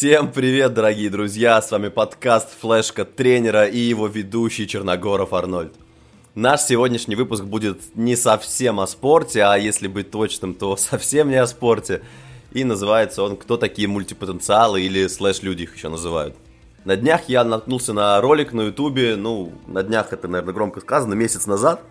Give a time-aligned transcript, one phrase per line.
[0.00, 1.60] Всем привет, дорогие друзья!
[1.60, 5.74] С вами подкаст «Флешка тренера» и его ведущий Черногоров Арнольд.
[6.34, 11.34] Наш сегодняшний выпуск будет не совсем о спорте, а если быть точным, то совсем не
[11.34, 12.00] о спорте.
[12.52, 16.34] И называется он «Кто такие мультипотенциалы» или «Слэш-люди» их еще называют.
[16.86, 21.12] На днях я наткнулся на ролик на ютубе, ну, на днях это, наверное, громко сказано,
[21.12, 21.82] месяц назад.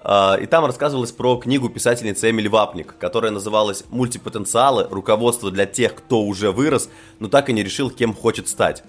[0.00, 4.86] А, и там рассказывалось про книгу писательницы Эмили Вапник, которая называлась «Мультипотенциалы.
[4.90, 6.88] Руководство для тех, кто уже вырос,
[7.18, 8.84] но так и не решил, кем хочет стать».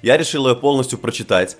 [0.00, 1.56] Я решил ее полностью прочитать.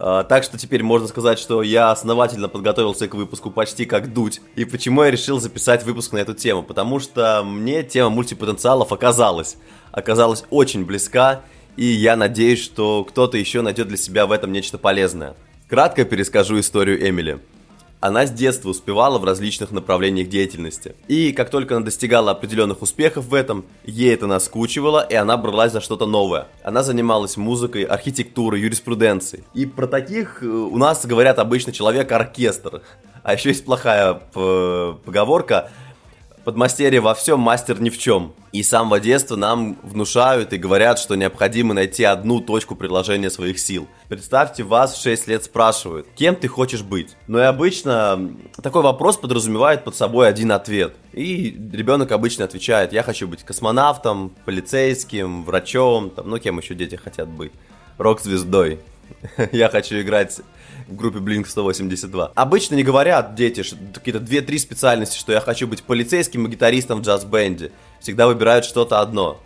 [0.00, 4.40] А, так что теперь можно сказать, что я основательно подготовился к выпуску почти как дуть.
[4.56, 6.62] И почему я решил записать выпуск на эту тему?
[6.62, 9.56] Потому что мне тема мультипотенциалов оказалась.
[9.92, 11.42] Оказалась очень близка,
[11.76, 15.34] и я надеюсь, что кто-то еще найдет для себя в этом нечто полезное.
[15.68, 17.40] Кратко перескажу историю Эмили.
[18.00, 20.94] Она с детства успевала в различных направлениях деятельности.
[21.08, 25.72] И как только она достигала определенных успехов в этом, ей это наскучивало, и она бралась
[25.72, 26.46] за что-то новое.
[26.62, 29.42] Она занималась музыкой, архитектурой, юриспруденцией.
[29.52, 32.82] И про таких э, у нас говорят обычно человек-оркестр.
[33.24, 35.70] А еще есть плохая поговорка
[36.48, 38.32] подмастерье во всем, мастер ни в чем.
[38.52, 43.58] И с самого детства нам внушают и говорят, что необходимо найти одну точку приложения своих
[43.58, 43.86] сил.
[44.08, 47.18] Представьте, вас в 6 лет спрашивают, кем ты хочешь быть?
[47.26, 48.30] Но и обычно
[48.62, 50.96] такой вопрос подразумевает под собой один ответ.
[51.12, 56.96] И ребенок обычно отвечает, я хочу быть космонавтом, полицейским, врачом, там, ну кем еще дети
[56.96, 57.52] хотят быть?
[57.98, 58.80] Рок-звездой.
[59.52, 60.40] Я хочу играть
[60.86, 62.32] в группе Blink-182.
[62.34, 67.02] Обычно не говорят дети какие-то 2-3 специальности, что я хочу быть полицейским и гитаристом в
[67.02, 67.72] джаз-бенде.
[68.00, 69.38] Всегда выбирают что-то одно.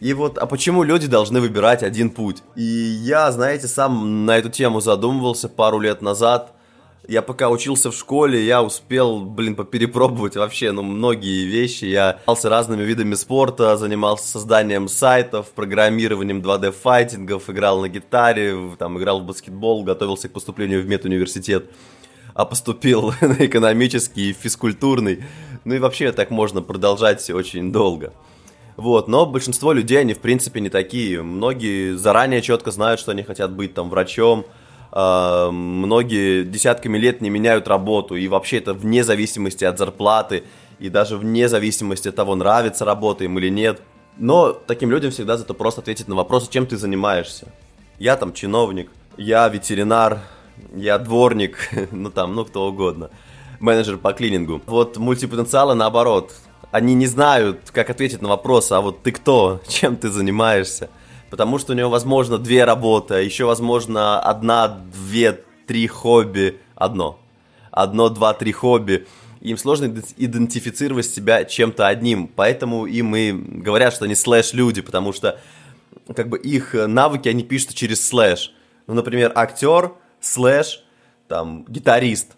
[0.00, 2.42] И вот, а почему люди должны выбирать один путь?
[2.54, 6.52] И я, знаете, сам на эту тему задумывался пару лет назад.
[7.08, 11.84] Я пока учился в школе, я успел, блин, поперепробовать вообще, ну, многие вещи.
[11.84, 19.20] Я занимался разными видами спорта, занимался созданием сайтов, программированием 2D-файтингов, играл на гитаре, там, играл
[19.20, 21.70] в баскетбол, готовился к поступлению в медуниверситет
[22.36, 25.24] а поступил на экономический и физкультурный.
[25.64, 28.12] Ну и вообще так можно продолжать очень долго.
[28.76, 31.22] Вот, но большинство людей, они в принципе не такие.
[31.22, 34.44] Многие заранее четко знают, что они хотят быть там врачом,
[34.96, 40.44] э, многие десятками лет не меняют работу, и вообще это вне зависимости от зарплаты,
[40.78, 43.82] и даже вне зависимости от того, нравится работа им или нет.
[44.16, 47.48] Но таким людям всегда зато просто ответить на вопрос, чем ты занимаешься.
[47.98, 50.20] Я там чиновник, я ветеринар,
[50.74, 51.58] я дворник,
[51.90, 53.10] ну там, ну кто угодно,
[53.60, 54.62] менеджер по клинингу.
[54.66, 56.32] Вот мультипотенциалы наоборот,
[56.70, 60.88] они не знают, как ответить на вопрос, а вот ты кто, чем ты занимаешься
[61.36, 67.18] потому что у него, возможно, две работы, а еще, возможно, одна, две, три хобби, одно.
[67.70, 69.06] Одно, два, три хобби.
[69.42, 69.84] Им сложно
[70.16, 75.38] идентифицировать себя чем-то одним, поэтому им и говорят, что они слэш-люди, потому что
[76.14, 78.54] как бы их навыки они пишут через слэш.
[78.86, 80.84] Ну, например, актер, слэш,
[81.28, 82.32] там, гитарист.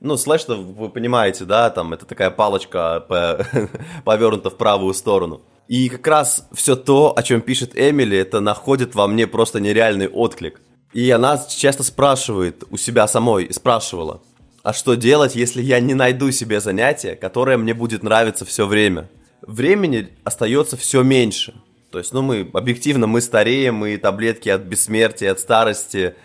[0.00, 3.04] Ну, слэш, вы понимаете, да, там, это такая палочка
[4.06, 5.42] повернута в правую сторону.
[5.68, 10.08] И как раз все то, о чем пишет Эмили, это находит во мне просто нереальный
[10.08, 10.60] отклик.
[10.92, 14.22] И она часто спрашивает у себя самой, спрашивала,
[14.62, 19.08] а что делать, если я не найду себе занятие, которое мне будет нравиться все время?
[19.40, 21.54] Времени остается все меньше.
[21.90, 26.14] То есть, ну, мы, объективно, мы стареем, и таблетки от бессмертия, от старости–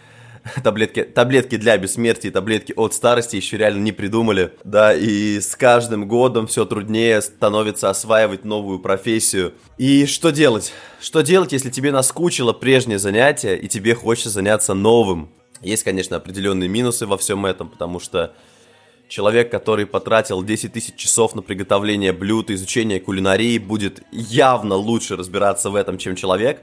[0.63, 4.53] таблетки, таблетки для бессмертия, таблетки от старости еще реально не придумали.
[4.63, 9.53] Да, и с каждым годом все труднее становится осваивать новую профессию.
[9.77, 10.73] И что делать?
[10.99, 15.29] Что делать, если тебе наскучило прежнее занятие и тебе хочется заняться новым?
[15.61, 18.33] Есть, конечно, определенные минусы во всем этом, потому что
[19.07, 25.69] человек, который потратил 10 тысяч часов на приготовление блюд изучение кулинарии, будет явно лучше разбираться
[25.69, 26.61] в этом, чем человек,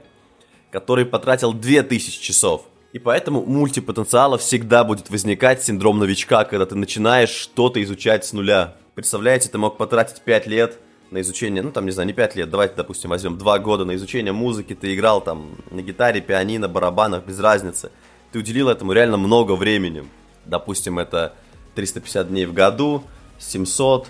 [0.71, 7.27] который потратил 2000 часов– и поэтому мультипотенциала всегда будет возникать синдром новичка, когда ты начинаешь
[7.27, 8.75] что-то изучать с нуля.
[8.93, 10.79] Представляете, ты мог потратить 5 лет
[11.11, 13.95] на изучение, ну там, не знаю, не 5 лет, давайте, допустим, возьмем 2 года на
[13.95, 17.91] изучение музыки, ты играл там на гитаре, пианино, барабанах, без разницы.
[18.31, 20.05] Ты уделил этому реально много времени.
[20.45, 21.33] Допустим, это
[21.75, 23.03] 350 дней в году,
[23.39, 24.07] 700,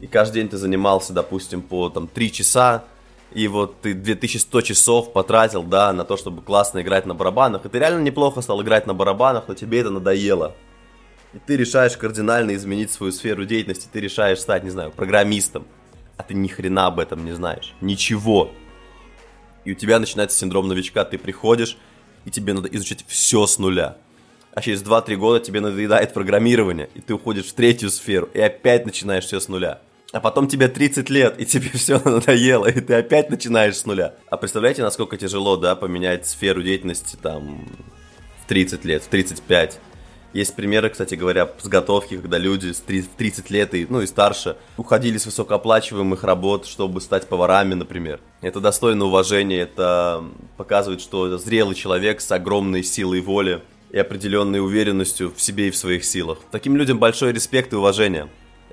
[0.00, 2.82] и каждый день ты занимался, допустим, по там 3 часа,
[3.32, 7.68] и вот ты 2100 часов потратил, да, на то, чтобы классно играть на барабанах, и
[7.68, 10.54] ты реально неплохо стал играть на барабанах, но тебе это надоело.
[11.32, 15.64] И ты решаешь кардинально изменить свою сферу деятельности, ты решаешь стать, не знаю, программистом,
[16.16, 18.50] а ты ни хрена об этом не знаешь, ничего.
[19.64, 21.78] И у тебя начинается синдром новичка, ты приходишь,
[22.24, 23.96] и тебе надо изучить все с нуля.
[24.52, 28.84] А через 2-3 года тебе надоедает программирование, и ты уходишь в третью сферу, и опять
[28.84, 29.80] начинаешь все с нуля.
[30.12, 34.14] А потом тебе 30 лет, и тебе все надоело, и ты опять начинаешь с нуля.
[34.28, 37.66] А представляете, насколько тяжело, да, поменять сферу деятельности там
[38.44, 39.78] в 30 лет, в 35.
[40.32, 45.18] Есть примеры, кстати говоря, подготовки, когда люди с 30 лет и, ну, и старше уходили
[45.18, 48.20] с высокооплачиваемых работ, чтобы стать поварами, например.
[48.40, 50.24] Это достойно уважения, это
[50.56, 53.60] показывает, что зрелый человек с огромной силой воли
[53.90, 56.38] и определенной уверенностью в себе и в своих силах.
[56.52, 58.28] Таким людям большой респект и уважение.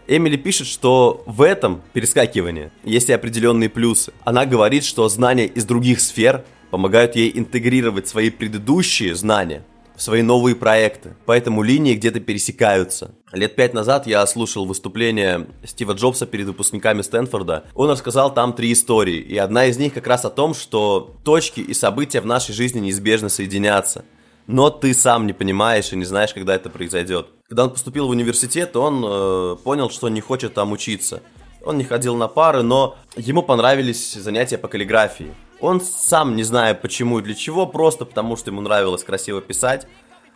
[0.07, 4.13] Эмили пишет, что в этом перескакивании есть и определенные плюсы.
[4.23, 9.63] Она говорит, что знания из других сфер помогают ей интегрировать свои предыдущие знания
[9.97, 11.15] в свои новые проекты.
[11.25, 13.15] Поэтому линии где-то пересекаются.
[13.33, 17.65] Лет пять назад я слушал выступление Стива Джобса перед выпускниками Стэнфорда.
[17.73, 21.59] Он рассказал там три истории, и одна из них как раз о том, что точки
[21.59, 24.05] и события в нашей жизни неизбежно соединятся.
[24.45, 27.27] Но ты сам не понимаешь и не знаешь, когда это произойдет.
[27.47, 31.23] Когда он поступил в университет, он э, понял, что не хочет там учиться.
[31.63, 35.33] Он не ходил на пары, но ему понравились занятия по каллиграфии.
[35.61, 39.87] Он сам, не зная почему и для чего, просто потому что ему нравилось красиво писать,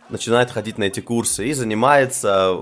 [0.08, 2.58] начинает ходить на эти курсы и занимается,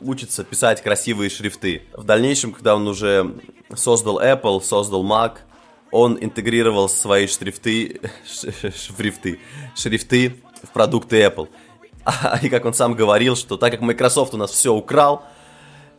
[0.00, 1.82] учится писать красивые шрифты.
[1.94, 3.34] В дальнейшем, когда он уже
[3.74, 5.38] создал Apple, создал Mac,
[5.90, 9.40] он интегрировал свои шрифты, шрифты,
[9.74, 11.48] шрифты в продукты Apple.
[12.42, 15.24] И как он сам говорил, что так как Microsoft у нас все украл,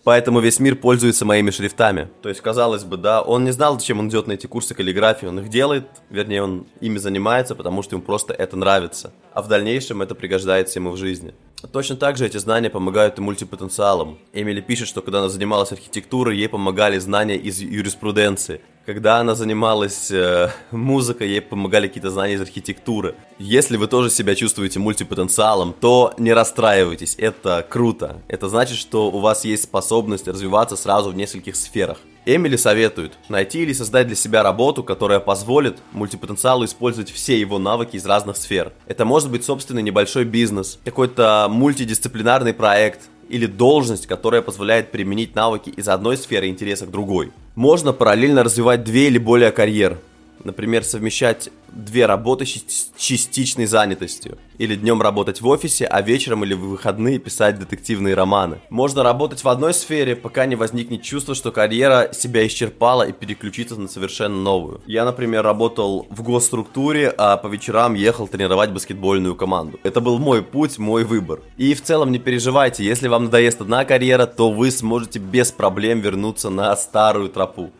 [0.05, 2.09] Поэтому весь мир пользуется моими шрифтами.
[2.21, 5.25] То есть, казалось бы, да, он не знал, зачем он идет на эти курсы каллиграфии.
[5.25, 9.13] Он их делает, вернее, он ими занимается, потому что ему просто это нравится.
[9.33, 11.33] А в дальнейшем это пригождается ему в жизни.
[11.73, 14.19] Точно так же эти знания помогают и мультипотенциалам.
[14.31, 18.61] Эмили пишет, что когда она занималась архитектурой, ей помогали знания из юриспруденции.
[18.85, 23.15] Когда она занималась э, музыкой, ей помогали какие-то знания из архитектуры.
[23.39, 28.21] Если вы тоже себя чувствуете мультипотенциалом, то не расстраивайтесь, это круто.
[28.27, 31.97] Это значит, что у вас есть способность развиваться сразу в нескольких сферах.
[32.27, 37.95] Эмили советует найти или создать для себя работу, которая позволит мультипотенциалу использовать все его навыки
[37.95, 38.71] из разных сфер.
[38.85, 45.71] Это может быть собственный небольшой бизнес, какой-то мультидисциплинарный проект, или должность, которая позволяет применить навыки
[45.71, 47.31] из одной сферы интереса к другой.
[47.55, 49.97] Можно параллельно развивать две или более карьер,
[50.43, 54.37] Например, совмещать две работы с частичной занятостью.
[54.57, 58.59] Или днем работать в офисе, а вечером или в выходные писать детективные романы.
[58.69, 63.75] Можно работать в одной сфере, пока не возникнет чувство, что карьера себя исчерпала и переключиться
[63.75, 64.81] на совершенно новую.
[64.85, 69.79] Я, например, работал в госструктуре, а по вечерам ехал тренировать баскетбольную команду.
[69.83, 71.41] Это был мой путь, мой выбор.
[71.57, 75.99] И в целом не переживайте, если вам надоест одна карьера, то вы сможете без проблем
[75.99, 77.71] вернуться на старую тропу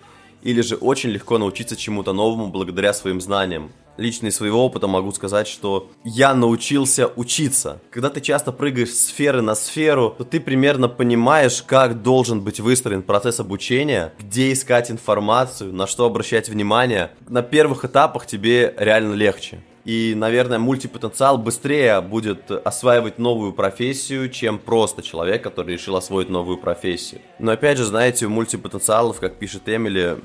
[0.46, 3.72] или же очень легко научиться чему-то новому благодаря своим знаниям.
[3.98, 7.82] Лично из своего опыта могу сказать, что я научился учиться.
[7.92, 12.60] Когда ты часто прыгаешь с сферы на сферу, то ты примерно понимаешь, как должен быть
[12.60, 17.12] выстроен процесс обучения, где искать информацию, на что обращать внимание.
[17.28, 19.62] На первых этапах тебе реально легче.
[19.86, 26.58] И, наверное, мультипотенциал быстрее будет осваивать новую профессию, чем просто человек, который решил освоить новую
[26.58, 27.22] профессию.
[27.38, 30.18] Но опять же, знаете, у мультипотенциалов, как пишет Эмили,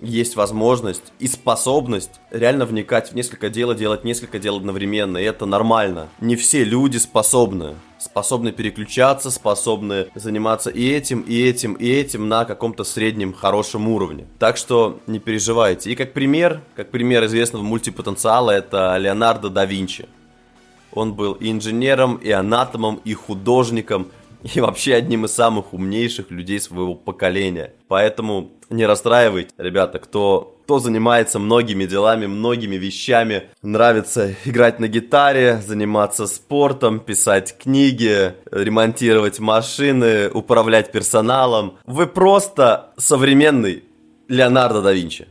[0.00, 5.24] есть возможность и способность реально вникать в несколько дел и делать несколько дел одновременно, и
[5.24, 6.08] это нормально.
[6.20, 7.74] Не все люди способны.
[7.98, 14.26] Способны переключаться, способны заниматься и этим, и этим, и этим на каком-то среднем хорошем уровне.
[14.38, 15.90] Так что не переживайте.
[15.90, 20.08] И как пример, как пример известного мультипотенциала, это Леонардо да Винчи.
[20.92, 24.08] Он был и инженером, и анатомом, и художником,
[24.54, 27.74] и вообще одним из самых умнейших людей своего поколения.
[27.88, 33.44] Поэтому не расстраивайтесь, ребята, кто кто занимается многими делами, многими вещами.
[33.62, 41.78] Нравится играть на гитаре, заниматься спортом, писать книги, ремонтировать машины, управлять персоналом.
[41.86, 43.84] Вы просто современный
[44.28, 45.26] Леонардо да Винчи.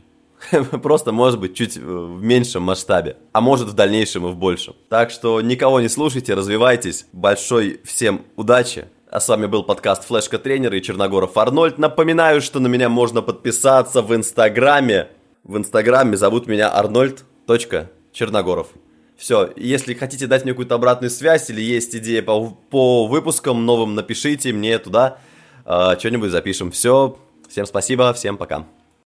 [0.82, 4.74] Просто, может быть, чуть в меньшем масштабе, а может в дальнейшем и в большем.
[4.88, 7.06] Так что никого не слушайте, развивайтесь.
[7.12, 8.88] Большой всем удачи.
[9.10, 11.78] А с вами был подкаст Флешка Тренера и Черногоров Арнольд.
[11.78, 15.08] Напоминаю, что на меня можно подписаться в Инстаграме.
[15.44, 18.66] В Инстаграме зовут меня Арнольд.черногоров.
[19.16, 23.94] Все, если хотите дать мне какую-то обратную связь или есть идеи по, по выпускам новым,
[23.94, 25.16] напишите мне туда,
[25.64, 26.70] э, что-нибудь запишем.
[26.70, 27.16] Все,
[27.48, 28.66] всем спасибо, всем пока.